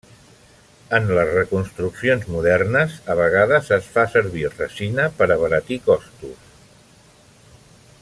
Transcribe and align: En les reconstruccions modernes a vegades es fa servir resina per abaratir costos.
En 0.97 1.03
les 1.17 1.33
reconstruccions 1.33 2.25
modernes 2.37 2.95
a 3.15 3.17
vegades 3.21 3.71
es 3.79 3.93
fa 3.99 4.09
servir 4.17 4.49
resina 4.57 5.07
per 5.21 5.29
abaratir 5.37 5.79
costos. 5.91 6.53